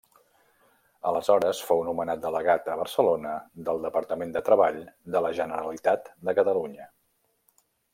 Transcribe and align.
Aleshores 1.09 1.59
fou 1.67 1.83
nomenat 1.89 2.23
delegat 2.23 2.71
a 2.75 2.79
Barcelona 2.81 3.35
del 3.69 3.85
Departament 3.87 4.35
de 4.39 4.45
Treball 4.51 4.83
de 5.17 5.25
la 5.29 5.35
Generalitat 5.45 6.15
de 6.29 6.41
Catalunya. 6.43 6.93